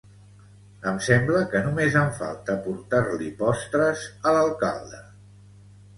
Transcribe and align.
Em 0.91 0.95
sembla 1.07 1.41
que 1.51 1.61
només 1.67 1.99
em 2.01 2.09
falta 2.21 2.57
portar-li 2.65 3.29
postres 3.43 4.07
a 4.31 4.37
l'alcalde 4.39 5.03